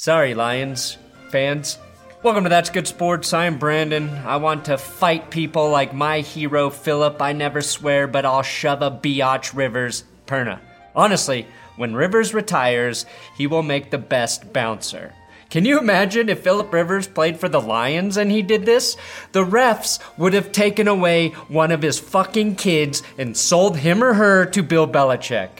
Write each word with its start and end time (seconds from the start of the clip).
Sorry, 0.00 0.32
Lions 0.32 0.96
fans. 1.28 1.78
Welcome 2.22 2.44
to 2.44 2.48
That's 2.48 2.70
Good 2.70 2.88
Sports. 2.88 3.34
I'm 3.34 3.58
Brandon. 3.58 4.08
I 4.08 4.36
want 4.36 4.64
to 4.64 4.78
fight 4.78 5.28
people 5.28 5.68
like 5.68 5.92
my 5.92 6.20
hero 6.20 6.70
Philip. 6.70 7.20
I 7.20 7.34
never 7.34 7.60
swear, 7.60 8.06
but 8.06 8.24
I'll 8.24 8.40
shove 8.40 8.80
a 8.80 8.90
biatch 8.90 9.54
Rivers 9.54 10.04
Perna. 10.26 10.58
Honestly, 10.96 11.46
when 11.76 11.92
Rivers 11.92 12.32
retires, 12.32 13.04
he 13.36 13.46
will 13.46 13.62
make 13.62 13.90
the 13.90 13.98
best 13.98 14.54
bouncer. 14.54 15.12
Can 15.50 15.66
you 15.66 15.78
imagine 15.78 16.30
if 16.30 16.42
Philip 16.42 16.72
Rivers 16.72 17.06
played 17.06 17.38
for 17.38 17.50
the 17.50 17.60
Lions 17.60 18.16
and 18.16 18.30
he 18.30 18.40
did 18.40 18.64
this? 18.64 18.96
The 19.32 19.44
refs 19.44 19.98
would 20.16 20.32
have 20.32 20.50
taken 20.50 20.88
away 20.88 21.28
one 21.48 21.72
of 21.72 21.82
his 21.82 21.98
fucking 21.98 22.56
kids 22.56 23.02
and 23.18 23.36
sold 23.36 23.76
him 23.76 24.02
or 24.02 24.14
her 24.14 24.46
to 24.46 24.62
Bill 24.62 24.88
Belichick. 24.88 25.50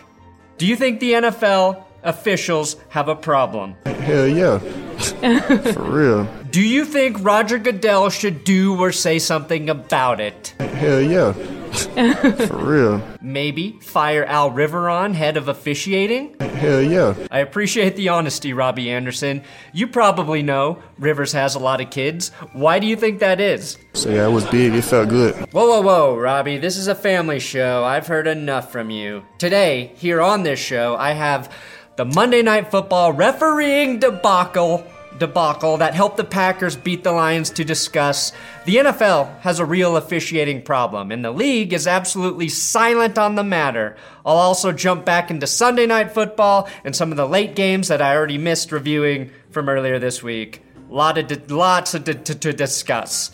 Do 0.57 0.67
you 0.67 0.77
think 0.77 0.99
the 0.99 1.13
NFL 1.13 1.85
officials 2.03 2.77
have 2.91 3.09
a 3.09 3.17
problem? 3.17 3.77
Hell 3.87 4.27
yeah. 4.27 4.59
For 5.73 5.83
real. 5.83 6.25
Do 6.51 6.63
you 6.63 6.85
think 6.85 7.17
Roger 7.21 7.59
Goodell 7.59 8.11
should 8.11 8.45
do 8.45 8.79
or 8.79 8.93
say 8.93 9.19
something 9.19 9.71
about 9.71 10.21
it? 10.21 10.49
Hell 10.59 11.01
yeah. 11.01 11.33
For 12.47 12.57
real. 12.57 13.03
Maybe 13.21 13.79
fire 13.81 14.25
Al 14.25 14.51
Riveron, 14.51 15.15
head 15.15 15.37
of 15.37 15.49
officiating? 15.49 16.37
Hell 16.41 16.83
yeah. 16.83 17.15
I 17.31 17.39
appreciate 17.39 17.95
the 17.97 18.09
honesty, 18.09 18.53
Robbie 18.53 18.91
Anderson. 18.91 19.43
You 19.73 19.87
probably 19.87 20.43
know 20.43 20.83
Rivers 20.99 21.33
has 21.33 21.55
a 21.55 21.61
lot 21.61 21.81
of 21.81 21.91
kids. 21.91 22.31
Why 22.53 22.81
do 22.81 22.87
you 22.87 22.97
think 22.97 23.21
that 23.21 23.41
is? 23.41 23.79
So 23.95 24.11
yeah, 24.11 24.27
it 24.27 24.31
was 24.31 24.45
big. 24.47 24.75
It 24.75 24.83
felt 24.83 25.09
good. 25.09 25.37
Whoa, 25.53 25.67
whoa, 25.67 25.81
whoa, 25.83 26.17
Robbie, 26.17 26.59
this 26.59 26.77
is 26.77 26.89
a 26.89 26.95
family 26.95 27.39
show. 27.39 27.85
I've 27.85 28.09
heard 28.09 28.27
enough 28.27 28.73
from 28.73 28.91
you. 28.91 29.25
Today, 29.39 29.93
here 29.95 30.21
on 30.21 30.43
this 30.43 30.59
show, 30.59 30.97
I 30.97 31.13
have 31.13 31.51
the 32.01 32.05
Monday 32.07 32.41
Night 32.41 32.71
Football 32.71 33.13
refereeing 33.13 33.99
debacle 33.99 34.87
debacle 35.19 35.77
that 35.77 35.93
helped 35.93 36.17
the 36.17 36.25
Packers 36.25 36.75
beat 36.75 37.05
the 37.05 37.13
Lions 37.13 37.51
to 37.51 37.63
discuss. 37.63 38.33
The 38.65 38.77
NFL 38.77 39.41
has 39.41 39.59
a 39.59 39.67
real 39.67 39.99
officiating 39.99 40.63
problem, 40.63 41.13
and 41.13 41.23
the 41.23 41.31
league 41.31 41.75
is 41.75 41.87
absolutely 41.87 42.49
silent 42.49 43.19
on 43.19 43.35
the 43.35 43.45
matter. 43.45 43.99
I'll 44.25 44.39
also 44.39 44.73
jump 44.73 45.05
back 45.05 45.31
into 45.31 45.47
Sunday 45.47 45.85
Night 45.85 46.13
Football 46.13 46.71
and 46.85 46.97
some 46.97 47.11
of 47.11 47.19
the 47.19 47.29
late 47.29 47.55
games 47.55 47.89
that 47.89 48.01
I 48.01 48.17
already 48.17 48.39
missed 48.39 48.73
reviewing 48.73 49.31
from 49.51 49.69
earlier 49.69 49.99
this 49.99 50.23
week. 50.23 50.63
Lot 50.89 51.19
of 51.19 51.27
di- 51.27 51.55
lots 51.55 51.93
of 51.93 52.05
di- 52.05 52.15
to, 52.15 52.35
to 52.35 52.55
discuss. 52.55 53.31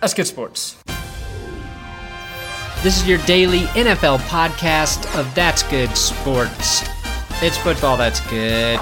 Let's 0.00 0.14
get 0.14 0.28
sports. 0.28 0.76
This 2.84 2.96
is 2.96 3.08
your 3.08 3.18
daily 3.26 3.62
NFL 3.74 4.18
podcast 4.28 5.18
of 5.18 5.34
That's 5.34 5.64
Good 5.64 5.96
Sports. 5.96 6.84
It's 7.42 7.58
football 7.58 7.96
that's 7.96 8.20
good. 8.30 8.80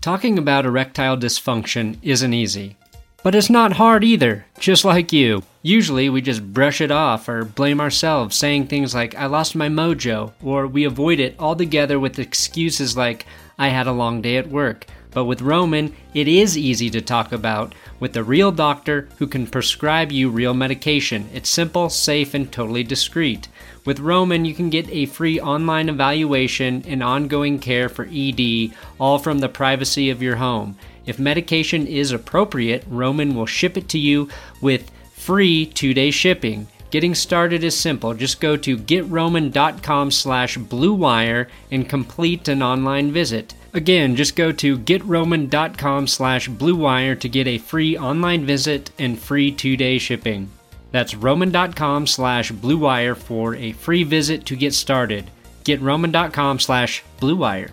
Talking 0.00 0.38
about 0.38 0.66
erectile 0.66 1.16
dysfunction 1.16 1.98
isn't 2.02 2.32
easy. 2.32 2.76
But 3.22 3.34
it's 3.34 3.48
not 3.48 3.72
hard 3.72 4.04
either, 4.04 4.44
just 4.58 4.84
like 4.84 5.12
you. 5.12 5.42
Usually 5.62 6.10
we 6.10 6.20
just 6.20 6.52
brush 6.52 6.82
it 6.82 6.90
off 6.90 7.26
or 7.26 7.44
blame 7.44 7.80
ourselves, 7.80 8.36
saying 8.36 8.66
things 8.66 8.94
like, 8.94 9.14
I 9.14 9.26
lost 9.26 9.56
my 9.56 9.68
mojo, 9.68 10.32
or 10.42 10.66
we 10.66 10.84
avoid 10.84 11.20
it 11.20 11.36
altogether 11.38 11.98
with 11.98 12.18
excuses 12.18 12.98
like, 12.98 13.24
I 13.58 13.68
had 13.68 13.86
a 13.86 13.92
long 13.92 14.20
day 14.20 14.36
at 14.36 14.50
work. 14.50 14.86
But 15.14 15.24
with 15.24 15.40
Roman, 15.40 15.94
it 16.12 16.26
is 16.26 16.58
easy 16.58 16.90
to 16.90 17.00
talk 17.00 17.30
about 17.32 17.74
with 18.00 18.16
a 18.16 18.24
real 18.24 18.50
doctor 18.50 19.08
who 19.18 19.28
can 19.28 19.46
prescribe 19.46 20.10
you 20.10 20.28
real 20.28 20.52
medication. 20.52 21.28
It's 21.32 21.48
simple, 21.48 21.88
safe, 21.88 22.34
and 22.34 22.50
totally 22.50 22.82
discreet. 22.82 23.48
With 23.84 24.00
Roman, 24.00 24.44
you 24.44 24.54
can 24.54 24.70
get 24.70 24.90
a 24.90 25.06
free 25.06 25.40
online 25.40 25.88
evaluation 25.88 26.84
and 26.86 27.02
ongoing 27.02 27.60
care 27.60 27.88
for 27.88 28.08
ED, 28.12 28.72
all 28.98 29.18
from 29.18 29.38
the 29.38 29.48
privacy 29.48 30.10
of 30.10 30.20
your 30.20 30.36
home. 30.36 30.76
If 31.06 31.18
medication 31.18 31.86
is 31.86 32.10
appropriate, 32.10 32.84
Roman 32.88 33.34
will 33.34 33.46
ship 33.46 33.76
it 33.76 33.88
to 33.90 33.98
you 33.98 34.28
with 34.60 34.90
free 35.12 35.66
two-day 35.66 36.10
shipping. 36.10 36.66
Getting 36.90 37.14
started 37.14 37.62
is 37.62 37.76
simple. 37.76 38.14
Just 38.14 38.40
go 38.40 38.56
to 38.56 38.76
getroman.com 38.76 40.10
slash 40.10 40.56
bluewire 40.58 41.48
and 41.70 41.88
complete 41.88 42.48
an 42.48 42.62
online 42.62 43.12
visit. 43.12 43.54
Again, 43.74 44.14
just 44.14 44.36
go 44.36 44.52
to 44.52 44.78
getroman.com 44.78 46.06
slash 46.06 46.48
bluewire 46.48 47.18
to 47.18 47.28
get 47.28 47.48
a 47.48 47.58
free 47.58 47.98
online 47.98 48.46
visit 48.46 48.92
and 49.00 49.18
free 49.18 49.50
two-day 49.50 49.98
shipping. 49.98 50.48
That's 50.92 51.16
roman.com 51.16 52.06
slash 52.06 52.52
bluewire 52.52 53.16
for 53.16 53.56
a 53.56 53.72
free 53.72 54.04
visit 54.04 54.46
to 54.46 54.54
get 54.54 54.74
started. 54.74 55.28
Getroman.com 55.64 56.60
slash 56.60 57.02
bluewire. 57.20 57.72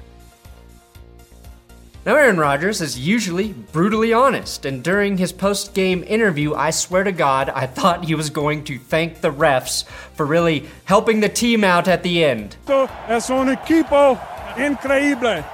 Now, 2.03 2.15
Aaron 2.15 2.39
Rodgers 2.39 2.81
is 2.81 2.97
usually 2.97 3.53
brutally 3.53 4.11
honest, 4.11 4.65
and 4.65 4.83
during 4.83 5.17
his 5.17 5.31
post 5.31 5.75
game 5.75 6.03
interview, 6.07 6.55
I 6.55 6.71
swear 6.71 7.03
to 7.03 7.11
God, 7.11 7.49
I 7.49 7.67
thought 7.67 8.05
he 8.05 8.15
was 8.15 8.31
going 8.31 8.63
to 8.63 8.79
thank 8.79 9.21
the 9.21 9.31
refs 9.31 9.85
for 10.15 10.25
really 10.25 10.65
helping 10.85 11.19
the 11.19 11.29
team 11.29 11.63
out 11.63 11.87
at 11.87 12.01
the 12.01 12.23
end. 12.23 12.55
Esto 12.63 12.89
es 13.07 13.29
un 13.29 13.55
equipo 13.55 14.19
increíble. 14.55 15.45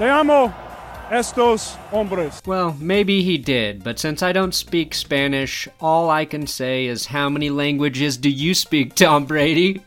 Te 0.00 0.08
amo, 0.08 0.50
estos 1.10 1.76
hombres. 1.92 2.40
Well, 2.46 2.74
maybe 2.80 3.22
he 3.22 3.36
did, 3.36 3.84
but 3.84 3.98
since 3.98 4.22
I 4.22 4.32
don't 4.32 4.54
speak 4.54 4.94
Spanish, 4.94 5.68
all 5.78 6.08
I 6.08 6.24
can 6.24 6.46
say 6.46 6.86
is 6.86 7.04
how 7.04 7.28
many 7.28 7.50
languages 7.50 8.16
do 8.16 8.30
you 8.30 8.54
speak, 8.54 8.94
Tom 8.94 9.26
Brady? 9.26 9.82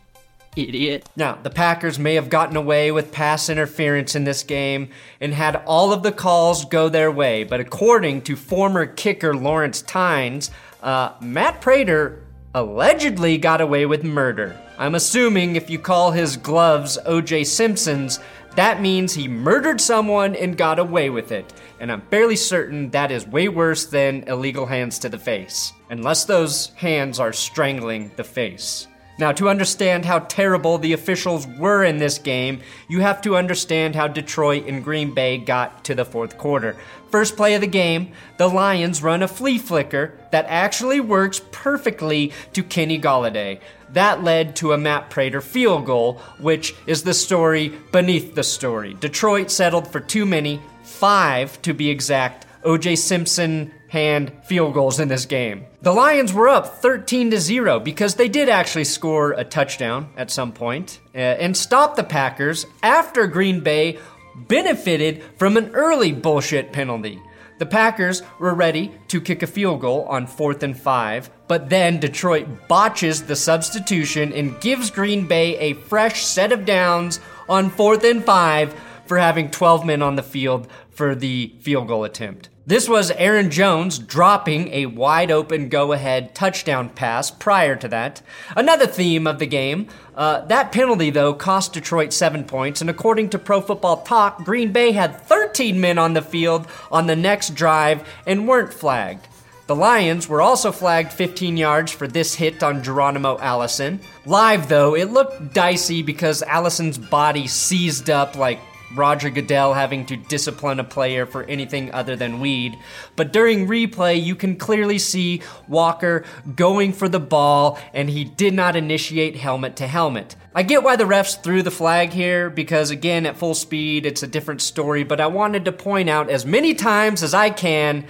Idiot. 0.55 1.09
Now, 1.15 1.39
the 1.41 1.49
Packers 1.49 1.97
may 1.97 2.13
have 2.13 2.29
gotten 2.29 2.55
away 2.55 2.91
with 2.91 3.11
pass 3.11 3.49
interference 3.49 4.13
in 4.13 4.23
this 4.23 4.43
game 4.43 4.89
and 5.19 5.33
had 5.33 5.55
all 5.65 5.91
of 5.91 6.03
the 6.03 6.11
calls 6.11 6.65
go 6.65 6.89
their 6.89 7.11
way, 7.11 7.43
but 7.43 7.59
according 7.59 8.21
to 8.21 8.35
former 8.35 8.85
kicker 8.85 9.35
Lawrence 9.35 9.81
Tynes, 9.81 10.51
uh, 10.83 11.13
Matt 11.21 11.59
Prater 11.59 12.21
allegedly 12.53 13.39
got 13.39 13.61
away 13.61 13.87
with 13.87 14.03
murder. 14.03 14.55
I'm 14.77 14.95
assuming 14.95 15.55
if 15.55 15.69
you 15.69 15.79
call 15.79 16.11
his 16.11 16.35
gloves 16.35 16.97
OJ 17.05 17.45
Simpson's, 17.45 18.19
that 18.55 18.81
means 18.81 19.13
he 19.13 19.27
murdered 19.27 19.81
someone 19.81 20.35
and 20.35 20.57
got 20.57 20.79
away 20.79 21.09
with 21.09 21.31
it. 21.31 21.51
And 21.79 21.91
I'm 21.91 22.01
fairly 22.01 22.35
certain 22.35 22.89
that 22.91 23.11
is 23.11 23.27
way 23.27 23.49
worse 23.49 23.85
than 23.85 24.23
illegal 24.27 24.65
hands 24.65 24.99
to 24.99 25.09
the 25.09 25.17
face. 25.17 25.73
Unless 25.89 26.25
those 26.25 26.67
hands 26.75 27.19
are 27.19 27.33
strangling 27.33 28.11
the 28.15 28.23
face. 28.23 28.87
Now, 29.19 29.31
to 29.33 29.49
understand 29.49 30.05
how 30.05 30.19
terrible 30.19 30.79
the 30.79 30.93
officials 30.93 31.45
were 31.45 31.83
in 31.83 31.97
this 31.97 32.17
game, 32.17 32.61
you 32.87 33.01
have 33.01 33.21
to 33.21 33.37
understand 33.37 33.95
how 33.95 34.07
Detroit 34.07 34.65
and 34.67 34.83
Green 34.83 35.13
Bay 35.13 35.37
got 35.37 35.83
to 35.85 35.93
the 35.93 36.05
fourth 36.05 36.37
quarter. 36.39 36.75
First 37.11 37.37
play 37.37 37.53
of 37.53 37.61
the 37.61 37.67
game, 37.67 38.11
the 38.37 38.47
Lions 38.47 39.03
run 39.03 39.21
a 39.21 39.27
flea 39.27 39.59
flicker 39.59 40.17
that 40.31 40.47
actually 40.47 40.99
works 40.99 41.41
perfectly 41.51 42.31
to 42.53 42.63
Kenny 42.63 42.99
Golladay. 42.99 43.59
That 43.93 44.23
led 44.23 44.55
to 44.57 44.73
a 44.73 44.77
Matt 44.77 45.09
Prater 45.09 45.41
field 45.41 45.85
goal, 45.85 46.15
which 46.39 46.75
is 46.87 47.03
the 47.03 47.13
story 47.13 47.69
beneath 47.91 48.35
the 48.35 48.43
story. 48.43 48.95
Detroit 48.95 49.51
settled 49.51 49.87
for 49.87 49.99
too 49.99 50.25
many, 50.25 50.61
five 50.83 51.61
to 51.61 51.73
be 51.73 51.89
exact, 51.89 52.47
OJ 52.63 52.97
Simpson 52.97 53.71
hand 53.89 54.31
field 54.45 54.73
goals 54.73 54.99
in 54.99 55.07
this 55.07 55.27
game. 55.27 55.65
The 55.83 55.93
Lions 55.93 56.33
were 56.33 56.49
up 56.49 56.81
13 56.81 57.29
to 57.31 57.39
0 57.39 57.79
because 57.81 58.15
they 58.15 58.27
did 58.27 58.49
actually 58.49 58.85
score 58.85 59.33
a 59.33 59.43
touchdown 59.43 60.09
at 60.17 60.31
some 60.31 60.51
uh, 60.59 61.17
and 61.17 61.55
stop 61.55 61.95
the 61.95 62.03
Packers 62.03 62.65
after 62.81 63.27
Green 63.27 63.59
Bay 63.59 63.99
benefited 64.35 65.23
from 65.37 65.57
an 65.57 65.69
early 65.75 66.11
bullshit 66.11 66.73
penalty. 66.73 67.21
The 67.59 67.67
Packers 67.67 68.23
were 68.39 68.55
ready 68.55 68.91
to 69.09 69.21
kick 69.21 69.43
a 69.43 69.47
field 69.47 69.81
goal 69.81 70.05
on 70.05 70.25
fourth 70.25 70.63
and 70.63 70.77
five, 70.77 71.29
but 71.53 71.69
then 71.69 71.99
Detroit 71.99 72.67
botches 72.67 73.21
the 73.21 73.35
substitution 73.35 74.33
and 74.33 74.59
gives 74.59 74.89
Green 74.89 75.27
Bay 75.27 75.55
a 75.59 75.75
fresh 75.75 76.25
set 76.25 76.51
of 76.51 76.65
downs 76.65 77.19
on 77.47 77.69
fourth 77.69 78.03
and 78.03 78.25
five 78.25 78.73
for 79.05 79.19
having 79.19 79.51
12 79.51 79.85
men 79.85 80.01
on 80.01 80.15
the 80.15 80.23
field 80.23 80.67
for 80.89 81.13
the 81.13 81.53
field 81.59 81.87
goal 81.87 82.05
attempt. 82.05 82.49
This 82.65 82.89
was 82.89 83.11
Aaron 83.11 83.51
Jones 83.51 83.99
dropping 83.99 84.69
a 84.69 84.87
wide 84.87 85.29
open 85.29 85.69
go 85.69 85.91
ahead 85.91 86.33
touchdown 86.33 86.89
pass 86.89 87.29
prior 87.29 87.75
to 87.75 87.87
that. 87.89 88.23
Another 88.57 88.87
theme 88.87 89.27
of 89.27 89.37
the 89.37 89.45
game. 89.45 89.89
Uh, 90.15 90.43
that 90.47 90.71
penalty, 90.71 91.11
though, 91.11 91.35
cost 91.35 91.73
Detroit 91.73 92.13
seven 92.13 92.45
points, 92.45 92.81
and 92.81 92.89
according 92.89 93.29
to 93.29 93.37
Pro 93.37 93.61
Football 93.61 94.01
Talk, 94.01 94.43
Green 94.43 94.71
Bay 94.71 94.93
had 94.93 95.21
13 95.21 95.79
men 95.79 95.99
on 95.99 96.15
the 96.15 96.23
field 96.23 96.65
on 96.91 97.05
the 97.05 97.15
next 97.15 97.53
drive 97.53 98.07
and 98.25 98.47
weren't 98.47 98.73
flagged. 98.73 99.27
The 99.65 99.75
Lions 99.75 100.27
were 100.27 100.41
also 100.41 100.73
flagged 100.73 101.13
15 101.13 101.55
yards 101.55 101.89
for 101.89 102.05
this 102.05 102.35
hit 102.35 102.61
on 102.61 102.83
Geronimo 102.83 103.37
Allison. 103.39 104.01
Live, 104.25 104.67
though, 104.67 104.93
it 104.93 105.11
looked 105.11 105.53
dicey 105.53 106.03
because 106.03 106.43
Allison's 106.43 106.97
body 106.97 107.47
seized 107.47 108.09
up 108.09 108.35
like 108.35 108.59
Roger 108.93 109.29
Goodell 109.29 109.73
having 109.73 110.05
to 110.07 110.17
discipline 110.17 110.81
a 110.81 110.83
player 110.83 111.25
for 111.25 111.43
anything 111.43 111.93
other 111.93 112.17
than 112.17 112.41
weed. 112.41 112.77
But 113.15 113.31
during 113.31 113.67
replay, 113.67 114.21
you 114.21 114.35
can 114.35 114.57
clearly 114.57 114.99
see 114.99 115.41
Walker 115.69 116.25
going 116.55 116.91
for 116.91 117.07
the 117.07 117.21
ball, 117.21 117.79
and 117.93 118.09
he 118.09 118.25
did 118.25 118.53
not 118.53 118.75
initiate 118.75 119.37
helmet 119.37 119.77
to 119.77 119.87
helmet. 119.87 120.35
I 120.53 120.63
get 120.63 120.83
why 120.83 120.97
the 120.97 121.05
refs 121.05 121.41
threw 121.41 121.63
the 121.63 121.71
flag 121.71 122.11
here 122.11 122.49
because, 122.49 122.91
again, 122.91 123.25
at 123.25 123.37
full 123.37 123.55
speed, 123.55 124.05
it's 124.05 124.23
a 124.23 124.27
different 124.27 124.61
story, 124.61 125.05
but 125.05 125.21
I 125.21 125.27
wanted 125.27 125.63
to 125.65 125.71
point 125.71 126.09
out 126.09 126.29
as 126.29 126.45
many 126.45 126.73
times 126.73 127.23
as 127.23 127.33
I 127.33 127.49
can 127.49 128.05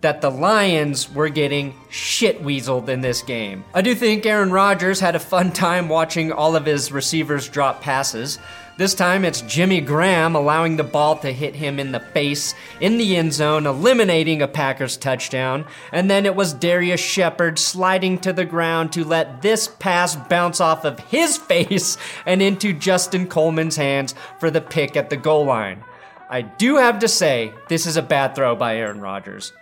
that 0.00 0.20
the 0.20 0.30
Lions 0.30 1.12
were 1.12 1.28
getting 1.28 1.74
shit 1.90 2.42
weaseled 2.42 2.88
in 2.88 3.00
this 3.00 3.22
game. 3.22 3.64
I 3.74 3.82
do 3.82 3.94
think 3.94 4.24
Aaron 4.24 4.52
Rodgers 4.52 5.00
had 5.00 5.16
a 5.16 5.20
fun 5.20 5.52
time 5.52 5.88
watching 5.88 6.30
all 6.30 6.54
of 6.54 6.66
his 6.66 6.92
receivers 6.92 7.48
drop 7.48 7.82
passes. 7.82 8.38
This 8.78 8.94
time 8.94 9.24
it's 9.24 9.40
Jimmy 9.40 9.80
Graham 9.80 10.36
allowing 10.36 10.76
the 10.76 10.84
ball 10.84 11.16
to 11.18 11.32
hit 11.32 11.56
him 11.56 11.80
in 11.80 11.90
the 11.90 11.98
face 11.98 12.54
in 12.80 12.96
the 12.96 13.16
end 13.16 13.32
zone, 13.32 13.66
eliminating 13.66 14.40
a 14.40 14.46
Packers 14.46 14.96
touchdown. 14.96 15.66
And 15.90 16.08
then 16.08 16.24
it 16.24 16.36
was 16.36 16.54
Darrius 16.54 17.00
Shepherd 17.00 17.58
sliding 17.58 18.18
to 18.20 18.32
the 18.32 18.44
ground 18.44 18.92
to 18.92 19.04
let 19.04 19.42
this 19.42 19.66
pass 19.66 20.14
bounce 20.14 20.60
off 20.60 20.84
of 20.84 21.00
his 21.00 21.36
face 21.48 21.98
and 22.24 22.40
into 22.40 22.72
Justin 22.72 23.26
Coleman's 23.26 23.74
hands 23.74 24.14
for 24.38 24.48
the 24.48 24.60
pick 24.60 24.96
at 24.96 25.10
the 25.10 25.16
goal 25.16 25.44
line. 25.44 25.82
I 26.30 26.42
do 26.42 26.76
have 26.76 27.00
to 27.00 27.08
say, 27.08 27.52
this 27.68 27.84
is 27.84 27.96
a 27.96 28.02
bad 28.02 28.36
throw 28.36 28.54
by 28.54 28.76
Aaron 28.76 29.00
Rodgers. 29.00 29.52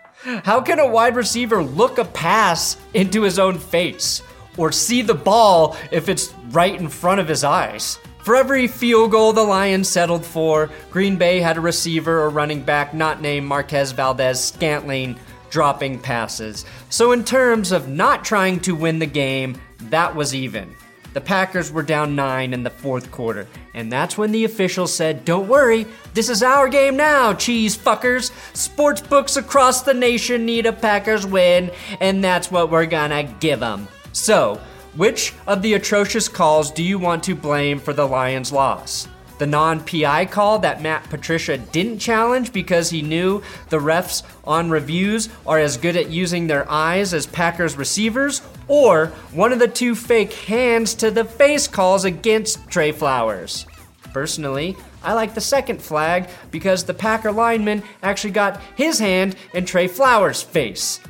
How 0.45 0.61
can 0.61 0.81
a 0.81 0.87
wide 0.87 1.15
receiver 1.15 1.63
look 1.63 1.99
a 1.99 2.05
pass 2.05 2.77
into 2.95 3.23
his 3.23 3.39
own 3.39 3.59
face 3.59 4.23
or 4.57 4.73
see 4.73 5.03
the 5.03 5.15
ball 5.15 5.77
if 5.93 6.09
it's 6.09 6.35
right 6.51 6.75
in 6.75 6.89
front 6.89 7.21
of 7.21 7.29
his 7.29 7.45
eyes? 7.45 7.99
For 8.25 8.35
every 8.35 8.67
field 8.67 9.13
goal 9.13 9.33
the 9.33 9.45
Lions 9.45 9.89
settled 9.89 10.27
for, 10.27 10.69
Green 10.91 11.17
Bay 11.17 11.39
had 11.39 11.57
a 11.57 11.61
receiver 11.61 12.21
or 12.21 12.31
running 12.31 12.61
back 12.61 12.93
not 12.93 13.21
named 13.21 13.47
Marquez 13.47 13.93
Valdes-Scantling 13.93 15.17
dropping 15.49 16.01
passes. 16.01 16.65
So, 16.91 17.13
in 17.13 17.23
terms 17.23 17.71
of 17.71 17.89
not 17.89 18.25
trying 18.25 18.59
to 18.61 18.75
win 18.75 18.99
the 18.99 19.07
game, 19.07 19.61
that 19.91 20.17
was 20.17 20.35
even. 20.35 20.75
The 21.17 21.23
Packers 21.23 21.73
were 21.73 21.83
down 21.83 22.15
nine 22.15 22.53
in 22.53 22.63
the 22.63 22.69
fourth 22.69 23.11
quarter, 23.11 23.47
and 23.73 23.91
that's 23.91 24.19
when 24.19 24.33
the 24.33 24.45
officials 24.45 24.93
said, 24.93 25.25
Don't 25.25 25.49
worry, 25.49 25.87
this 26.13 26.29
is 26.29 26.43
our 26.43 26.69
game 26.69 26.95
now, 26.95 27.33
cheese 27.33 27.75
fuckers. 27.75 28.31
Sportsbooks 28.53 29.39
across 29.39 29.81
the 29.81 29.95
nation 29.95 30.45
need 30.45 30.67
a 30.67 30.75
Packers 30.75 31.27
win, 31.27 31.71
and 32.03 32.23
that's 32.23 32.51
what 32.51 32.71
we're 32.71 32.85
gonna 32.85 33.23
give 33.41 33.61
them. 33.61 33.89
So, 34.13 34.61
which 34.95 35.33
of 35.47 35.63
the 35.63 35.73
atrocious 35.73 36.29
calls 36.29 36.71
do 36.71 36.83
you 36.83 36.99
want 36.99 37.25
to 37.25 37.35
blame 37.35 37.79
for 37.79 37.95
the 37.95 38.07
Lions' 38.07 38.53
loss? 38.53 39.09
The 39.39 39.47
non 39.47 39.81
PI 39.85 40.27
call 40.27 40.59
that 40.59 40.83
Matt 40.83 41.05
Patricia 41.05 41.57
didn't 41.57 41.99
challenge 41.99 42.53
because 42.53 42.91
he 42.91 43.01
knew 43.01 43.43
the 43.71 43.79
refs 43.79 44.23
on 44.45 44.69
reviews 44.69 45.31
are 45.47 45.59
as 45.59 45.79
good 45.79 45.97
at 45.97 46.11
using 46.11 46.47
their 46.47 46.71
eyes 46.71 47.15
as 47.15 47.27
Packers 47.27 47.77
receivers, 47.77 48.43
or 48.69 49.07
one 49.33 49.53
of 49.53 49.59
the 49.59 49.69
two 49.69 49.95
fake 49.95 50.33
hands 50.33 50.95
to 50.95 51.11
the 51.11 51.25
face 51.25 51.67
calls 51.69 52.05
against 52.05 52.69
Trey 52.69 52.93
Flowers. 52.93 53.67
Personally, 54.13 54.77
I 55.03 55.13
like 55.13 55.35
the 55.35 55.41
second 55.41 55.81
flag 55.83 56.29
because 56.51 56.85
the 56.85 56.95
Packer 56.95 57.31
lineman 57.31 57.83
actually 58.03 58.33
got 58.33 58.61
his 58.75 58.99
hand 58.99 59.37
in 59.55 59.65
Trey 59.67 59.87
Flowers' 59.89 60.43
face. 60.43 61.01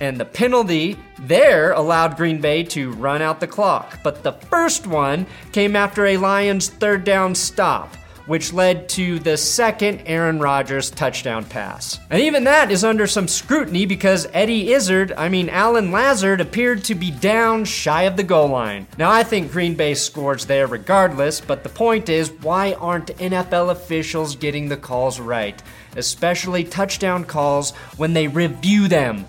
And 0.00 0.18
the 0.18 0.24
penalty 0.24 0.96
there 1.20 1.72
allowed 1.72 2.16
Green 2.16 2.40
Bay 2.40 2.62
to 2.64 2.92
run 2.92 3.22
out 3.22 3.40
the 3.40 3.46
clock. 3.46 4.00
But 4.02 4.22
the 4.22 4.32
first 4.32 4.86
one 4.86 5.26
came 5.52 5.76
after 5.76 6.06
a 6.06 6.16
Lions 6.16 6.68
third 6.68 7.04
down 7.04 7.34
stop, 7.34 7.94
which 8.26 8.52
led 8.52 8.88
to 8.88 9.18
the 9.18 9.36
second 9.36 10.00
Aaron 10.06 10.38
Rodgers 10.38 10.90
touchdown 10.90 11.44
pass. 11.44 11.98
And 12.10 12.22
even 12.22 12.44
that 12.44 12.70
is 12.70 12.84
under 12.84 13.06
some 13.06 13.28
scrutiny 13.28 13.86
because 13.86 14.26
Eddie 14.32 14.72
Izzard, 14.72 15.12
I 15.12 15.28
mean 15.28 15.48
Allen 15.48 15.92
Lazard, 15.92 16.40
appeared 16.40 16.84
to 16.84 16.94
be 16.94 17.10
down 17.10 17.64
shy 17.64 18.02
of 18.02 18.16
the 18.16 18.22
goal 18.22 18.48
line. 18.48 18.86
Now 18.98 19.10
I 19.10 19.22
think 19.22 19.52
Green 19.52 19.74
Bay 19.74 19.94
scores 19.94 20.46
there 20.46 20.66
regardless, 20.66 21.40
but 21.40 21.62
the 21.62 21.68
point 21.68 22.08
is 22.08 22.30
why 22.30 22.74
aren't 22.74 23.16
NFL 23.18 23.70
officials 23.70 24.36
getting 24.36 24.68
the 24.68 24.76
calls 24.76 25.20
right? 25.20 25.62
Especially 25.96 26.64
touchdown 26.64 27.24
calls 27.24 27.72
when 27.96 28.12
they 28.12 28.28
review 28.28 28.88
them. 28.88 29.26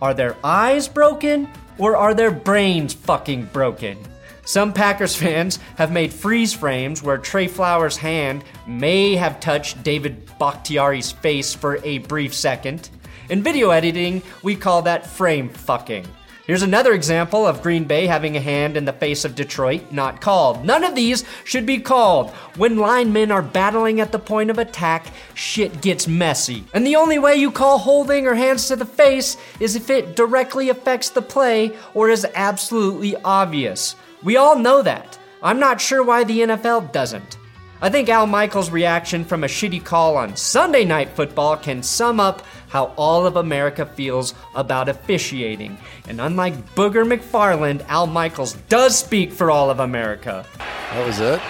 Are 0.00 0.14
their 0.14 0.36
eyes 0.44 0.88
broken 0.88 1.48
or 1.78 1.96
are 1.96 2.14
their 2.14 2.30
brains 2.30 2.92
fucking 2.92 3.46
broken? 3.46 3.98
Some 4.46 4.72
Packers 4.72 5.16
fans 5.22 5.58
have 5.76 5.90
made 5.90 6.12
freeze 6.12 6.54
frames 6.54 7.02
where 7.02 7.18
Trey 7.18 7.48
Flowers' 7.48 7.96
hand 7.96 8.44
may 8.66 9.16
have 9.16 9.40
touched 9.40 9.82
David 9.82 10.30
Bakhtiari's 10.38 11.12
face 11.12 11.52
for 11.52 11.78
a 11.84 11.98
brief 11.98 12.32
second. 12.32 12.88
In 13.28 13.42
video 13.42 13.70
editing, 13.70 14.22
we 14.44 14.54
call 14.54 14.82
that 14.82 15.04
frame 15.04 15.48
fucking. 15.48 16.06
Here's 16.46 16.62
another 16.62 16.92
example 16.92 17.44
of 17.44 17.60
Green 17.60 17.86
Bay 17.86 18.06
having 18.06 18.36
a 18.36 18.40
hand 18.40 18.76
in 18.76 18.84
the 18.84 18.92
face 18.92 19.24
of 19.24 19.34
Detroit, 19.34 19.90
not 19.90 20.20
called. 20.20 20.64
None 20.64 20.84
of 20.84 20.94
these 20.94 21.24
should 21.42 21.66
be 21.66 21.80
called. 21.80 22.30
When 22.56 22.76
linemen 22.76 23.32
are 23.32 23.42
battling 23.42 24.00
at 24.00 24.12
the 24.12 24.20
point 24.20 24.50
of 24.50 24.58
attack, 24.58 25.12
shit 25.34 25.80
gets 25.80 26.06
messy. 26.06 26.62
And 26.72 26.86
the 26.86 26.94
only 26.94 27.18
way 27.18 27.34
you 27.34 27.50
call 27.50 27.78
holding 27.78 28.28
or 28.28 28.36
hands 28.36 28.68
to 28.68 28.76
the 28.76 28.86
face 28.86 29.36
is 29.58 29.74
if 29.74 29.90
it 29.90 30.14
directly 30.14 30.68
affects 30.68 31.10
the 31.10 31.20
play 31.20 31.76
or 31.94 32.10
is 32.10 32.24
absolutely 32.36 33.16
obvious. 33.24 33.96
We 34.26 34.36
all 34.36 34.58
know 34.58 34.82
that. 34.82 35.16
I'm 35.40 35.60
not 35.60 35.80
sure 35.80 36.02
why 36.02 36.24
the 36.24 36.40
NFL 36.40 36.90
doesn't. 36.90 37.38
I 37.80 37.90
think 37.90 38.08
Al 38.08 38.26
Michaels' 38.26 38.70
reaction 38.70 39.24
from 39.24 39.44
a 39.44 39.46
shitty 39.46 39.84
call 39.84 40.16
on 40.16 40.34
Sunday 40.34 40.84
Night 40.84 41.10
Football 41.10 41.56
can 41.56 41.80
sum 41.80 42.18
up 42.18 42.44
how 42.66 42.86
all 42.96 43.24
of 43.24 43.36
America 43.36 43.86
feels 43.86 44.34
about 44.56 44.88
officiating. 44.88 45.78
And 46.08 46.20
unlike 46.20 46.74
Booger 46.74 47.06
McFarland, 47.06 47.86
Al 47.86 48.08
Michaels 48.08 48.54
does 48.68 48.98
speak 48.98 49.30
for 49.30 49.48
all 49.48 49.70
of 49.70 49.78
America. 49.78 50.44
That 50.58 51.06
was 51.06 51.20
it. 51.20 51.40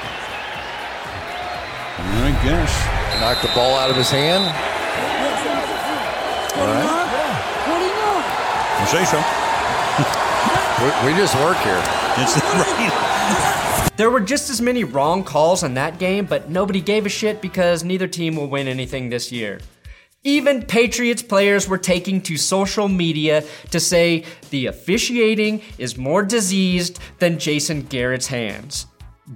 I 1.96 2.30
guess. 2.44 3.20
Knocked 3.22 3.40
the 3.40 3.48
ball 3.54 3.74
out 3.78 3.88
of 3.88 3.96
his 3.96 4.10
hand. 4.10 4.44
All 6.60 6.66
right. 6.66 6.92
What 7.72 7.78
do 7.80 8.82
You 8.82 8.86
say 8.92 9.10
so. 9.10 9.16
We, 10.76 10.88
we 11.06 11.18
just 11.18 11.34
work 11.36 11.56
here. 11.60 12.05
It's 12.18 12.36
right. 12.42 13.90
There 13.96 14.10
were 14.10 14.20
just 14.20 14.50
as 14.50 14.60
many 14.60 14.84
wrong 14.84 15.24
calls 15.24 15.62
in 15.62 15.74
that 15.74 15.98
game, 15.98 16.26
but 16.26 16.50
nobody 16.50 16.80
gave 16.80 17.06
a 17.06 17.08
shit 17.10 17.40
because 17.40 17.82
neither 17.82 18.06
team 18.06 18.36
will 18.36 18.48
win 18.48 18.68
anything 18.68 19.08
this 19.08 19.32
year. 19.32 19.60
Even 20.22 20.62
Patriots 20.62 21.22
players 21.22 21.68
were 21.68 21.78
taking 21.78 22.20
to 22.22 22.36
social 22.36 22.88
media 22.88 23.44
to 23.70 23.80
say 23.80 24.24
the 24.50 24.66
officiating 24.66 25.62
is 25.78 25.96
more 25.96 26.22
diseased 26.22 26.98
than 27.20 27.38
Jason 27.38 27.82
Garrett's 27.82 28.26
hands. 28.26 28.86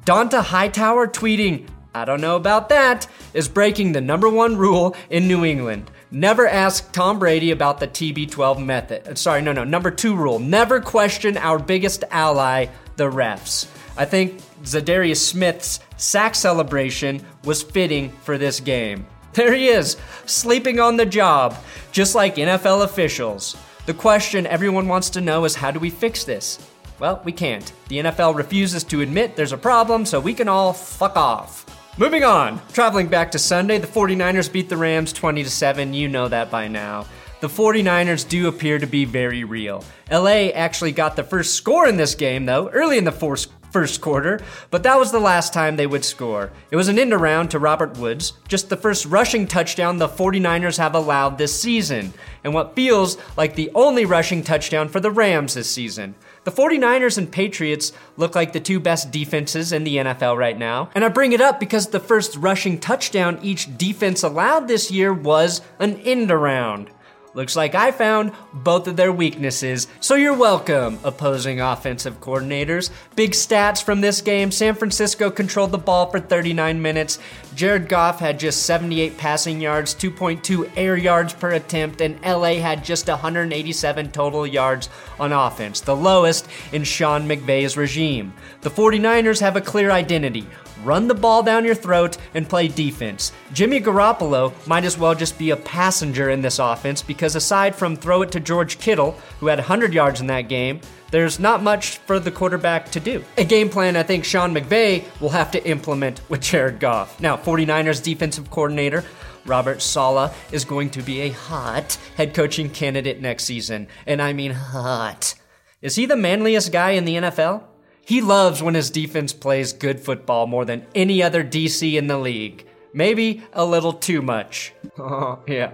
Dont'a 0.05 0.43
Hightower 0.43 1.07
tweeting, 1.07 1.69
I 1.95 2.05
don't 2.05 2.21
know 2.21 2.37
about 2.37 2.69
that, 2.69 3.07
is 3.33 3.49
breaking 3.49 3.93
the 3.93 4.01
number 4.01 4.29
one 4.29 4.57
rule 4.57 4.97
in 5.09 5.27
New 5.27 5.45
England. 5.45 5.91
Never 6.13 6.49
ask 6.49 6.91
Tom 6.91 7.21
Brady 7.21 7.53
about 7.53 7.79
the 7.79 7.87
TB12 7.87 8.65
method. 8.65 9.07
Uh, 9.07 9.15
Sorry, 9.15 9.43
no, 9.43 9.53
no. 9.53 9.63
Number 9.63 9.93
two 9.93 10.17
rule 10.17 10.41
never 10.41 10.81
question 10.81 11.37
our 11.37 11.59
biggest 11.59 12.03
ally, 12.11 12.67
the 12.97 13.09
refs. 13.09 13.69
I 13.97 14.07
think 14.07 14.41
Za'Darius 14.65 15.19
Smith's 15.19 15.79
sack 15.97 16.35
celebration 16.35 17.25
was 17.45 17.63
fitting 17.63 18.11
for 18.23 18.39
this 18.39 18.59
game. 18.59 19.07
There 19.35 19.55
he 19.55 19.69
is, 19.69 19.97
sleeping 20.27 20.81
on 20.81 20.97
the 20.97 21.07
job, 21.07 21.57
just 21.93 22.17
like 22.17 22.35
NFL 22.35 22.83
officials. 22.83 23.57
The 23.87 23.95
question 23.95 24.47
everyone 24.49 24.89
wants 24.89 25.11
to 25.11 25.21
know 25.21 25.45
is 25.45 25.55
how 25.55 25.71
do 25.71 25.79
we 25.79 25.91
fix 25.91 26.25
this? 26.25 26.59
Well, 26.99 27.23
we 27.25 27.31
can't. 27.31 27.73
The 27.89 27.99
NFL 27.99 28.35
refuses 28.35 28.83
to 28.85 29.01
admit 29.01 29.37
there's 29.37 29.53
a 29.53 29.57
problem, 29.57 30.05
so 30.05 30.19
we 30.19 30.35
can 30.35 30.49
all 30.49 30.73
fuck 30.73 31.17
off. 31.17 31.65
Moving 32.01 32.25
on. 32.25 32.63
Traveling 32.73 33.09
back 33.09 33.31
to 33.33 33.39
Sunday, 33.39 33.77
the 33.77 33.87
49ers 33.87 34.51
beat 34.51 34.71
the 34.71 34.77
Rams 34.79 35.13
20 35.13 35.45
to 35.45 35.51
7. 35.51 35.93
You 35.93 36.09
know 36.09 36.29
that 36.29 36.51
by 36.51 36.67
now. 36.67 37.05
The 37.41 37.47
49ers 37.47 38.27
do 38.27 38.49
appear 38.49 38.79
to 38.79 38.87
be 38.87 39.05
very 39.05 39.45
real. 39.45 39.85
LA 40.11 40.49
actually 40.55 40.93
got 40.93 41.15
the 41.15 41.23
first 41.23 41.57
score 41.57 41.87
in 41.87 41.99
this 41.99 42.15
game 42.15 42.47
though, 42.47 42.71
early 42.71 42.97
in 42.97 43.05
the 43.05 43.13
fourth 43.13 43.49
first 43.71 44.01
quarter, 44.01 44.41
but 44.71 44.83
that 44.83 44.99
was 44.99 45.13
the 45.13 45.21
last 45.21 45.53
time 45.53 45.77
they 45.77 45.87
would 45.87 46.05
score. 46.05 46.51
It 46.71 46.77
was 46.77 46.89
an 46.89 46.99
end 46.99 47.13
around 47.13 47.51
to 47.51 47.59
Robert 47.59 47.99
Woods, 47.99 48.33
just 48.49 48.71
the 48.71 48.79
first 48.79 49.05
rushing 49.05 49.47
touchdown 49.47 49.99
the 49.99 50.09
49ers 50.09 50.79
have 50.79 50.95
allowed 50.95 51.37
this 51.37 51.61
season, 51.61 52.15
and 52.45 52.55
what 52.55 52.75
feels 52.75 53.19
like 53.37 53.55
the 53.55 53.71
only 53.75 54.07
rushing 54.07 54.43
touchdown 54.43 54.89
for 54.89 55.01
the 55.01 55.11
Rams 55.11 55.53
this 55.53 55.71
season. 55.71 56.15
The 56.45 56.51
49ers 56.51 57.19
and 57.19 57.31
Patriots 57.31 57.93
look 58.17 58.35
like 58.35 58.55
the 58.55 58.61
two 58.61 58.81
best 58.81 59.11
defenses 59.11 59.73
in 59.73 59.85
the 59.85 59.97
NFL 59.99 60.39
right 60.39 60.59
now. 60.59 60.89
And 60.95 61.05
I 61.05 61.09
bring 61.09 61.33
it 61.33 61.41
up 61.41 61.61
because 61.61 61.89
the 61.89 62.01
first 62.01 62.35
rushing 62.37 62.81
touchdown 62.81 63.39
each 63.43 63.77
defense 63.77 64.23
allowed 64.23 64.67
this 64.67 64.91
year 64.91 65.13
was 65.13 65.61
an 65.79 65.97
end 65.99 66.31
around. 66.31 66.91
Looks 67.33 67.55
like 67.55 67.77
I 67.77 67.93
found 67.93 68.33
both 68.53 68.89
of 68.89 68.97
their 68.97 69.13
weaknesses, 69.13 69.87
so 70.01 70.17
you're 70.17 70.35
welcome, 70.35 70.99
opposing 71.05 71.61
offensive 71.61 72.21
coordinators. 72.21 72.91
Big 73.15 73.33
stats 73.33 73.81
from 73.81 74.01
this 74.01 74.21
game 74.21 74.51
San 74.51 74.75
Francisco 74.75 75.31
controlled 75.31 75.71
the 75.71 75.79
ball 75.79 76.11
for 76.11 76.19
39 76.19 76.83
minutes. 76.83 77.21
Jared 77.55 77.89
Goff 77.89 78.19
had 78.19 78.41
just 78.41 78.65
78 78.65 79.17
passing 79.17 79.61
yards, 79.61 79.95
2.2 79.95 80.73
air 80.77 80.97
yards 80.97 81.33
per 81.33 81.51
attempt, 81.53 82.01
and 82.01 82.21
LA 82.23 82.55
had 82.55 82.85
just 82.85 83.07
187 83.07 84.11
total 84.11 84.45
yards 84.45 84.89
on 85.21 85.33
offense, 85.33 85.81
the 85.81 85.95
lowest 85.95 86.49
in 86.73 86.83
Sean 86.83 87.29
McVay's 87.29 87.77
regime. 87.77 88.33
The 88.63 88.71
49ers 88.71 89.41
have 89.41 89.55
a 89.55 89.61
clear 89.61 89.93
identity 89.93 90.49
run 90.85 91.09
the 91.09 91.15
ball 91.15 91.43
down 91.43 91.65
your 91.65 91.75
throat, 91.75 92.17
and 92.35 92.49
play 92.49 92.69
defense. 92.69 93.33
Jimmy 93.53 93.81
Garoppolo 93.81 94.53
might 94.67 94.85
as 94.85 94.99
well 94.99 95.15
just 95.15 95.39
be 95.39 95.51
a 95.51 95.57
passenger 95.57 96.31
in 96.31 96.43
this 96.43 96.59
offense 96.59 97.03
because 97.03 97.37
aside 97.37 97.75
from 97.75 97.97
throw 97.97 98.23
it 98.23 98.33
to 98.33 98.41
George 98.41 98.79
Kittle, 98.79 99.13
who 99.39 99.47
had 99.47 99.59
100 99.59 99.93
yards 99.93 100.21
in 100.21 100.27
that 100.29 100.49
game, 100.49 100.81
there's 101.11 101.41
not 101.41 101.63
much 101.63 101.99
for 101.99 102.21
the 102.21 102.31
quarterback 102.31 102.91
to 102.93 103.01
do. 103.01 103.25
A 103.37 103.45
game 103.45 103.69
plan 103.69 103.97
I 103.97 104.03
think 104.03 104.25
Sean 104.25 104.55
McVay 104.55 105.05
will 105.21 105.31
have 105.31 105.51
to 105.53 105.69
implement 105.69 106.21
with 106.29 106.41
Jared 106.41 106.79
Goff. 106.81 107.21
Now, 107.21 107.37
49ers 107.37 108.03
defensive 108.03 108.51
coordinator 108.51 109.05
Robert 109.47 109.83
Saleh 109.83 110.33
is 110.53 110.65
going 110.65 110.91
to 110.91 111.03
be 111.03 111.23
a 111.23 111.31
hot 111.31 111.99
head 112.17 112.35
coaching 112.35 112.71
candidate 112.71 113.21
next 113.21 113.45
season, 113.45 113.89
and 114.07 114.21
I 114.21 114.33
mean 114.33 114.53
hot. 114.53 115.35
Is 115.83 115.97
he 115.97 116.07
the 116.07 116.17
manliest 116.17 116.73
guy 116.73 116.91
in 116.91 117.05
the 117.05 117.17
NFL? 117.17 117.63
He 118.05 118.21
loves 118.21 118.63
when 118.63 118.75
his 118.75 118.91
defense 118.91 119.33
plays 119.33 119.73
good 119.73 120.01
football 120.01 120.47
more 120.47 120.65
than 120.65 120.87
any 120.95 121.23
other 121.23 121.45
DC 121.45 121.95
in 121.95 122.07
the 122.07 122.19
league. 122.19 122.67
Maybe 122.93 123.43
a 123.53 123.65
little 123.65 123.93
too 123.93 124.23
much. 124.23 124.73
Oh, 124.99 125.39
yeah. 125.47 125.73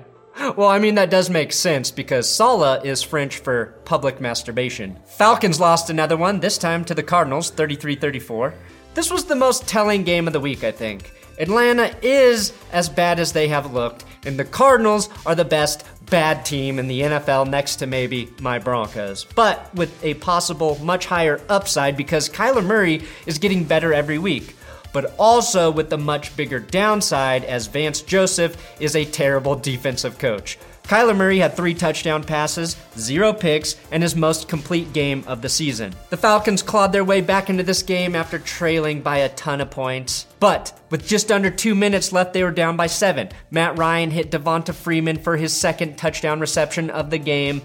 Well, 0.57 0.69
I 0.69 0.79
mean, 0.79 0.97
that 0.97 1.11
does 1.11 1.31
make 1.31 1.53
sense 1.53 1.91
because 1.91 2.31
Saleh 2.31 2.85
is 2.85 3.03
French 3.03 3.39
for 3.39 3.75
public 3.85 4.21
masturbation. 4.21 4.99
Falcons 5.07 5.59
lost 5.59 5.89
another 5.89 6.17
one, 6.17 6.41
this 6.41 6.59
time 6.59 6.85
to 6.85 6.95
the 6.95 7.03
Cardinals, 7.03 7.51
33 7.51 7.97
34. 7.97 8.55
This 8.95 9.11
was 9.11 9.25
the 9.25 9.35
most 9.35 9.67
telling 9.67 10.05
game 10.05 10.27
of 10.27 10.33
the 10.33 10.41
week, 10.41 10.63
I 10.63 10.71
think. 10.71 11.13
Atlanta 11.39 11.95
is 12.03 12.53
as 12.73 12.89
bad 12.89 13.21
as 13.21 13.33
they 13.33 13.49
have 13.49 13.73
looked, 13.73 14.05
and 14.25 14.39
the 14.39 14.45
Cardinals 14.45 15.09
are 15.27 15.35
the 15.35 15.45
best 15.45 15.85
bad 16.07 16.45
team 16.45 16.79
in 16.79 16.89
the 16.89 17.01
NFL 17.01 17.49
next 17.49 17.77
to 17.77 17.87
maybe 17.87 18.29
my 18.41 18.59
Broncos, 18.59 19.25
but 19.25 19.75
with 19.75 20.05
a 20.05 20.15
possible 20.15 20.79
much 20.83 21.07
higher 21.07 21.41
upside 21.49 21.97
because 21.97 22.29
Kyler 22.29 22.65
Murray 22.65 23.03
is 23.27 23.39
getting 23.39 23.65
better 23.65 23.93
every 23.93 24.19
week. 24.19 24.55
But 24.93 25.15
also 25.19 25.71
with 25.71 25.91
the 25.91 25.99
much 25.99 26.35
bigger 26.39 26.59
downside 26.59 27.45
as 27.45 27.67
Vance 27.67 28.01
Joseph 28.01 28.57
is 28.81 28.97
a 28.97 29.05
terrible 29.05 29.55
defensive 29.55 30.19
coach. 30.19 30.59
Kyler 30.87 31.17
Murray 31.17 31.39
had 31.39 31.55
three 31.55 31.75
touchdown 31.75 32.23
passes, 32.23 32.77
zero 32.97 33.33
picks, 33.33 33.75
and 33.91 34.05
his 34.05 34.15
most 34.15 34.49
complete 34.49 34.93
game 34.93 35.25
of 35.27 35.43
the 35.43 35.49
season. 35.49 35.93
The 36.11 36.17
Falcons 36.17 36.63
clawed 36.63 36.93
their 36.93 37.03
way 37.03 37.21
back 37.21 37.51
into 37.51 37.65
this 37.65 37.83
game 37.83 38.15
after 38.15 38.39
trailing 38.39 39.03
by 39.03 39.19
a 39.19 39.29
ton 39.31 39.61
of 39.61 39.71
points. 39.71 40.27
But 40.39 40.79
with 40.91 41.09
just 41.09 41.33
under 41.33 41.51
two 41.51 41.75
minutes 41.75 42.13
left, 42.13 42.33
they 42.33 42.45
were 42.45 42.53
down 42.53 42.77
by 42.77 42.87
seven. 42.87 43.31
Matt 43.51 43.77
Ryan 43.77 44.13
hit 44.13 44.31
Devonta 44.31 44.73
Freeman 44.73 45.19
for 45.19 45.37
his 45.37 45.53
second 45.53 45.99
touchdown 45.99 46.39
reception 46.39 46.89
of 46.91 47.11
the 47.11 47.19
game. 47.19 47.63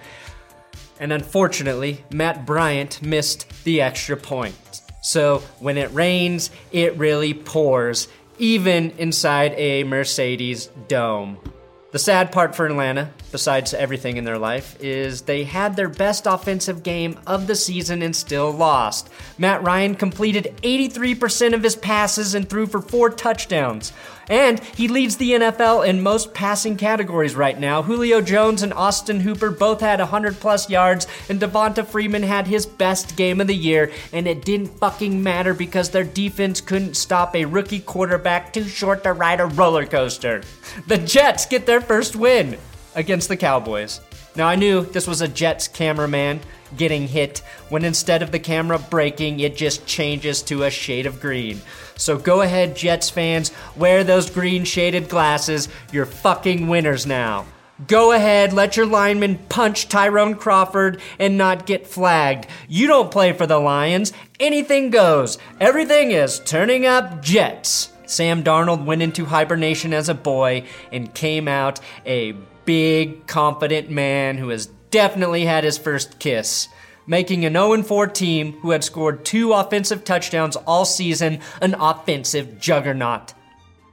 And 1.00 1.14
unfortunately, 1.14 2.04
Matt 2.12 2.48
Bryant 2.48 3.04
missed 3.04 3.64
the 3.64 3.82
extra 3.82 4.18
point. 4.18 4.82
So 5.04 5.44
when 5.60 5.78
it 5.78 5.92
rains, 5.94 6.50
it 6.72 6.98
really 6.98 7.36
pours, 7.36 8.08
even 8.40 8.92
inside 8.98 9.54
a 9.58 9.84
Mercedes 9.84 10.68
dome. 10.88 11.38
The 11.92 12.00
sad 12.00 12.32
part 12.32 12.56
for 12.56 12.66
Atlanta, 12.66 13.10
besides 13.34 13.74
everything 13.74 14.16
in 14.16 14.24
their 14.24 14.38
life, 14.38 14.78
is 14.80 15.24
they 15.24 15.44
had 15.44 15.76
their 15.76 15.90
best 15.90 16.26
offensive 16.26 16.84
game 16.84 17.20
of 17.28 17.48
the 17.48 17.56
season 17.56 18.02
and 18.02 18.16
still 18.16 18.50
lost. 18.50 19.10
Matt 19.38 19.62
Ryan 19.62 19.96
completed 19.96 20.56
83% 20.64 21.54
of 21.54 21.64
his 21.64 21.76
passes 21.76 22.34
and 22.34 22.50
threw 22.50 22.66
for 22.66 22.82
four 22.82 23.10
touchdowns. 23.10 23.92
And 24.32 24.64
he 24.64 24.88
leads 24.88 25.18
the 25.18 25.32
NFL 25.32 25.86
in 25.86 26.02
most 26.02 26.34
passing 26.34 26.78
categories 26.78 27.36
right 27.36 27.60
now. 27.60 27.82
Julio 27.82 28.22
Jones 28.22 28.64
and 28.64 28.74
Austin 28.74 29.20
Hooper 29.20 29.52
both 29.52 29.82
had 29.82 30.00
100 30.00 30.40
plus 30.40 30.70
yards, 30.70 31.06
and 31.28 31.38
Devonta 31.38 31.86
Freeman 31.86 32.24
had 32.24 32.48
his 32.48 32.66
best 32.66 33.18
game 33.18 33.42
of 33.42 33.48
the 33.48 33.54
year, 33.54 33.92
and 34.14 34.28
it 34.28 34.46
didn't 34.46 34.80
fucking 34.80 35.22
matter 35.22 35.54
because 35.54 35.90
their 35.90 36.06
defense 36.06 36.62
couldn't 36.62 36.96
stop 36.96 37.36
a 37.36 37.44
rookie 37.44 37.82
quarterback 37.82 38.54
too 38.54 38.64
short 38.64 39.04
to 39.04 39.12
ride 39.12 39.42
a 39.42 39.48
roller 39.48 39.86
coaster. 39.86 40.42
The 40.88 40.98
Jets 40.98 41.46
get 41.46 41.66
their 41.66 41.82
first 41.82 42.16
win 42.16 42.58
against 42.96 43.28
the 43.28 43.36
Cowboys. 43.36 44.00
Now, 44.38 44.48
I 44.48 44.56
knew 44.56 44.86
this 44.86 45.08
was 45.08 45.20
a 45.20 45.28
Jets 45.28 45.68
cameraman 45.68 46.40
getting 46.78 47.08
hit 47.08 47.40
when 47.70 47.86
instead 47.86 48.22
of 48.22 48.32
the 48.32 48.40
camera 48.40 48.80
breaking, 48.80 49.40
it 49.40 49.56
just 49.56 49.86
changes 49.86 50.42
to 50.44 50.64
a 50.64 50.70
shade 50.70 51.06
of 51.06 51.20
green. 51.20 51.62
So 51.96 52.18
go 52.18 52.42
ahead, 52.42 52.76
Jets 52.76 53.10
fans, 53.10 53.52
wear 53.76 54.04
those 54.04 54.30
green 54.30 54.64
shaded 54.64 55.10
glasses. 55.10 55.70
You're 55.92 56.06
fucking 56.06 56.68
winners 56.68 57.06
now. 57.06 57.46
Go 57.88 58.12
ahead, 58.12 58.54
let 58.54 58.78
your 58.78 58.86
lineman 58.86 59.40
punch 59.50 59.90
Tyrone 59.90 60.36
Crawford 60.36 61.02
and 61.18 61.38
not 61.38 61.66
get 61.66 61.88
flagged. 61.88 62.46
You 62.68 62.88
don't 62.88 63.10
play 63.10 63.34
for 63.34 63.48
the 63.48 63.58
Lions. 63.58 64.14
Anything 64.40 64.92
goes. 64.92 65.40
Everything 65.60 66.12
is 66.12 66.40
turning 66.40 66.86
up 66.86 67.24
Jets. 67.24 67.92
Sam 68.06 68.44
Darnold 68.44 68.86
went 68.86 69.02
into 69.02 69.26
hibernation 69.26 69.94
as 69.94 70.10
a 70.10 70.14
boy 70.14 70.66
and 70.92 71.14
came 71.14 71.48
out 71.48 71.80
a 72.06 72.34
big, 72.66 73.26
confident 73.26 73.90
man 73.90 74.38
who 74.38 74.50
has 74.50 74.70
definitely 74.92 75.46
had 75.46 75.64
his 75.64 75.78
first 75.78 76.20
kiss 76.20 76.68
making 77.08 77.46
an 77.46 77.54
0 77.54 77.84
4 77.84 78.08
team 78.08 78.54
who 78.62 78.72
had 78.72 78.84
scored 78.84 79.26
two 79.26 79.54
offensive 79.54 80.04
touchdowns 80.04 80.56
all 80.56 80.86
season 80.86 81.40
an 81.62 81.76
offensive 81.76 82.60
juggernaut. 82.60 83.34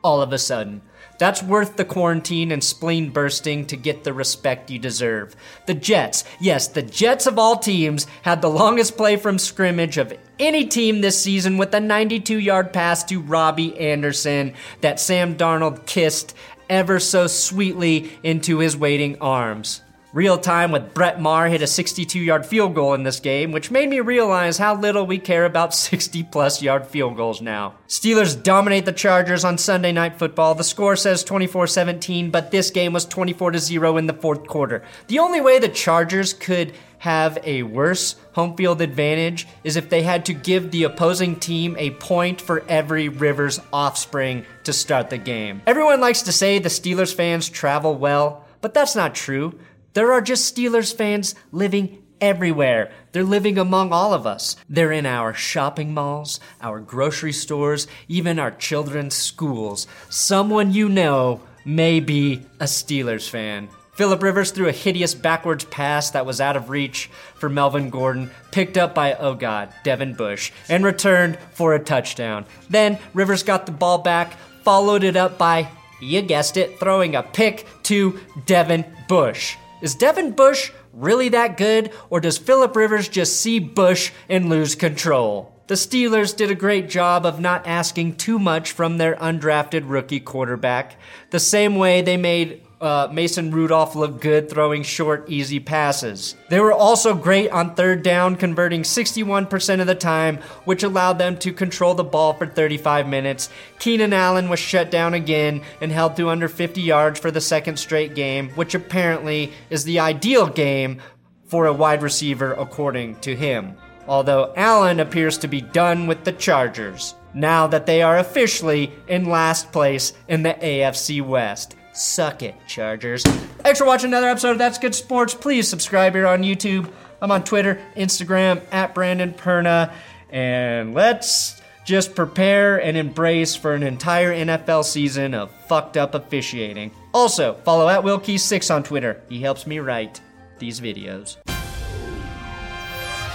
All 0.03 0.23
of 0.23 0.33
a 0.33 0.39
sudden. 0.39 0.83
That's 1.19 1.43
worth 1.43 1.77
the 1.77 1.85
quarantine 1.85 2.53
and 2.53 2.63
spleen 2.63 3.11
bursting 3.11 3.67
to 3.67 3.77
get 3.77 4.05
the 4.05 4.13
respect 4.13 4.71
you 4.71 4.79
deserve. 4.79 5.35
The 5.67 5.75
Jets, 5.75 6.23
yes, 6.39 6.69
the 6.69 6.83
Jets 6.83 7.27
of 7.27 7.41
all 7.41 7.57
teams, 7.57 8.07
had 8.23 8.41
the 8.41 8.49
longest 8.49 8.97
play 8.97 9.17
from 9.17 9.37
scrimmage 9.41 9.99
of 9.99 10.17
any 10.39 10.65
team 10.67 11.01
this 11.01 11.21
season 11.21 11.59
with 11.59 11.75
a 11.75 11.81
92 11.81 12.39
yard 12.39 12.73
pass 12.73 13.03
to 13.05 13.21
Robbie 13.21 13.77
Anderson 13.81 14.55
that 14.81 15.01
Sam 15.01 15.37
Darnold 15.37 15.87
kissed 15.87 16.37
ever 16.71 17.01
so 17.01 17.27
sweetly 17.27 18.13
into 18.23 18.59
his 18.59 18.77
waiting 18.77 19.19
arms. 19.21 19.83
Real 20.15 20.39
time 20.39 20.73
with 20.73 20.95
Brett 20.95 21.21
Maher 21.21 21.49
hit 21.49 21.61
a 21.61 21.67
62 21.67 22.19
yard 22.19 22.47
field 22.47 22.75
goal 22.75 22.95
in 22.95 23.03
this 23.03 23.21
game, 23.21 23.53
which 23.53 23.71
made 23.71 23.91
me 23.91 24.01
realize 24.01 24.57
how 24.57 24.75
little 24.75 25.05
we 25.05 25.19
care 25.19 25.45
about 25.45 25.75
60 25.75 26.23
plus 26.23 26.63
yard 26.63 26.87
field 26.87 27.15
goals 27.15 27.43
now. 27.43 27.75
Steelers 27.89 28.43
dominate 28.43 28.87
the 28.87 28.93
Chargers 28.93 29.45
on 29.45 29.59
Sunday 29.59 29.93
Night 29.93 30.19
Football. 30.19 30.55
The 30.55 30.65
score 30.65 30.97
says 30.97 31.23
24 31.23 31.67
17, 31.67 32.31
but 32.31 32.51
this 32.51 32.71
game 32.71 32.95
was 32.95 33.05
24 33.05 33.59
0 33.59 33.99
in 33.99 34.07
the 34.07 34.15
fourth 34.15 34.47
quarter. 34.47 34.83
The 35.09 35.19
only 35.19 35.43
way 35.43 35.59
the 35.59 35.69
Chargers 35.69 36.33
could 36.33 36.73
have 37.01 37.39
a 37.45 37.63
worse 37.65 38.17
home 38.33 38.57
field 38.57 38.81
advantage 38.81 39.47
is 39.63 39.77
if 39.77 39.91
they 39.91 40.03
had 40.03 40.25
to 40.25 40.33
give 40.33 40.71
the 40.71 40.85
opposing 40.85 41.37
team 41.37 41.77
a 41.79 41.91
point 41.91 42.41
for 42.41 42.65
every 42.67 43.11
Rivers 43.11 43.61
offspring 43.75 44.47
to 44.65 44.73
start 44.73 45.11
the 45.11 45.19
game. 45.19 45.61
Everyone 45.67 46.01
likes 46.01 46.23
to 46.23 46.33
say 46.33 46.59
the 46.59 46.71
Steelers 46.71 47.15
fans 47.15 47.51
travel 47.51 47.95
well, 47.95 48.47
but 48.63 48.73
that's 48.73 48.97
not 48.97 49.15
true. 49.15 49.53
There 49.99 50.13
are 50.13 50.21
just 50.21 50.55
Steelers 50.55 50.95
fans 50.95 51.35
living 51.51 52.05
everywhere. 52.21 52.93
They're 53.11 53.25
living 53.25 53.59
among 53.59 53.93
all 53.93 54.15
of 54.15 54.29
us. 54.29 54.55
They're 54.69 54.93
in 54.93 55.07
our 55.07 55.35
shopping 55.35 55.93
malls, 55.93 56.39
our 56.61 56.79
grocery 56.79 57.33
stores, 57.33 57.89
even 58.07 58.39
our 58.39 58.53
children's 58.53 59.17
schools. 59.17 59.89
Someone 60.09 60.73
you 60.73 60.89
know 60.89 61.41
may 61.65 61.99
be 61.99 62.47
a 62.61 62.67
Steelers 62.67 63.29
fan. 63.29 63.71
Philip 63.95 64.23
Rivers 64.23 64.53
threw 64.53 64.69
a 64.69 64.73
hideous 64.73 65.17
backwards 65.17 65.65
pass 65.65 66.13
that 66.13 66.25
was 66.25 66.41
out 66.41 66.55
of 66.55 66.71
reach 66.71 67.11
for 67.35 67.49
Melvin 67.49 67.91
Gordon, 67.91 68.31
picked 68.53 68.79
up 68.79 68.95
by, 68.95 69.15
oh 69.15 69.35
god, 69.35 69.75
Devin 69.83 70.15
Bush, 70.15 70.53
and 70.69 70.85
returned 70.85 71.41
for 71.55 71.75
a 71.75 71.83
touchdown. 71.83 72.47
Then 72.71 73.01
Rivers 73.15 73.43
got 73.43 73.67
the 73.67 73.73
ball 73.73 73.99
back, 73.99 74.35
followed 74.63 75.03
it 75.03 75.17
up 75.17 75.39
by, 75.39 75.69
you 76.01 76.23
guessed 76.23 76.57
it, 76.57 76.79
throwing 76.79 77.17
a 77.17 77.25
pick 77.25 77.67
to 77.83 78.21
Devin 78.47 78.85
Bush. 79.09 79.57
Is 79.81 79.95
Devin 79.95 80.33
Bush 80.33 80.73
really 80.93 81.29
that 81.31 81.57
good, 81.57 81.93
or 82.11 82.21
does 82.21 82.39
Philip 82.39 82.75
Rivers 82.75 83.09
just 83.09 83.41
see 83.41 83.59
Bush 83.59 84.11
and 84.29 84.49
lose 84.49 84.75
control? 84.75 85.55
The 85.69 85.75
Steelers 85.75 86.35
did 86.35 86.51
a 86.51 86.55
great 86.55 86.89
job 86.89 87.27
of 87.27 87.41
not 87.41 87.67
asking 87.67 88.17
too 88.17 88.39
much 88.39 88.73
from 88.73 88.97
their 88.97 89.15
undrafted 89.17 89.83
rookie 89.85 90.21
quarterback, 90.21 90.97
the 91.31 91.39
same 91.39 91.77
way 91.77 92.01
they 92.01 92.17
made 92.17 92.63
uh, 92.81 93.09
Mason 93.13 93.51
Rudolph 93.51 93.97
looked 93.97 94.21
good 94.21 94.49
throwing 94.49 94.83
short, 94.83 95.29
easy 95.29 95.59
passes. 95.59 96.37
They 96.49 96.61
were 96.61 96.73
also 96.73 97.15
great 97.15 97.51
on 97.51 97.75
third 97.75 98.03
down, 98.03 98.37
converting 98.37 98.83
61% 98.83 99.81
of 99.81 99.87
the 99.87 99.95
time, 99.95 100.39
which 100.65 100.83
allowed 100.83 101.19
them 101.19 101.37
to 101.39 101.53
control 101.53 101.95
the 101.95 102.05
ball 102.05 102.35
for 102.35 102.47
35 102.47 103.09
minutes. 103.09 103.49
Keenan 103.79 104.13
Allen 104.13 104.49
was 104.49 104.61
shut 104.61 104.91
down 104.91 105.15
again 105.15 105.63
and 105.81 105.91
held 105.91 106.17
to 106.17 106.29
under 106.29 106.49
50 106.49 106.81
yards 106.81 107.19
for 107.19 107.31
the 107.31 107.41
second 107.41 107.79
straight 107.79 108.15
game, 108.15 108.51
which 108.51 108.75
apparently 108.75 109.53
is 109.71 109.85
the 109.85 109.99
ideal 109.99 110.47
game 110.47 111.01
for 111.47 111.67
a 111.67 111.73
wide 111.73 112.03
receiver, 112.03 112.53
according 112.53 113.17
to 113.21 113.35
him. 113.35 113.77
Although 114.07 114.53
Allen 114.57 115.01
appears 115.01 115.37
to 115.39 115.49
be 115.49 115.61
done 115.61 116.07
with 116.07 116.25
the 116.25 116.33
Chargers 116.33 117.15
now 117.35 117.67
that 117.67 117.87
they 117.87 118.03
are 118.03 118.19
officially 118.19 118.93
in 119.07 119.27
last 119.27 119.71
place 119.73 120.13
in 120.29 120.43
the 120.43 120.55
AFC 120.55 121.23
West. 121.23 121.77
Suck 121.99 122.45
it, 122.45 122.55
Chargers. 122.69 123.25
Thanks 123.25 123.81
for 123.81 123.85
watching 123.85 124.11
another 124.11 124.29
episode 124.29 124.53
of 124.53 124.59
That's 124.59 124.79
Good 124.79 124.95
Sports. 124.95 125.35
Please 125.35 125.67
subscribe 125.67 126.15
here 126.15 126.29
on 126.29 126.43
YouTube. 126.43 126.89
I'm 127.21 127.33
on 127.33 127.43
Twitter, 127.43 127.81
Instagram, 127.97 128.63
at 128.71 128.95
Brandon 128.95 129.33
Perna. 129.33 129.93
And 130.31 130.95
let's 130.95 131.61
just 131.85 132.15
prepare 132.15 132.81
and 132.81 132.97
embrace 132.97 133.57
for 133.57 133.75
an 133.75 133.83
entire 133.83 134.33
NFL 134.33 134.85
season 134.85 135.35
of 135.35 135.51
fucked 135.67 135.97
up 135.97 136.15
officiating. 136.15 136.93
Also, 137.13 137.55
follow 137.65 137.89
at 137.89 138.05
Wilkie6 138.05 138.73
on 138.73 138.85
Twitter. 138.85 139.21
He 139.29 139.43
helps 139.43 139.67
me 139.67 139.81
write 139.81 140.21
these 140.61 140.81
videos. 140.81 141.37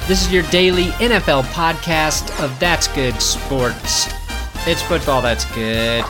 This 0.07 0.25
is 0.25 0.31
your 0.31 0.43
daily 0.43 0.85
NFL 0.99 1.43
podcast 1.51 2.41
of 2.41 2.57
That's 2.61 2.87
Good 2.89 3.21
Sports. 3.21 4.07
It's 4.65 4.81
football 4.81 5.21
that's 5.21 5.43
good. 5.53 6.05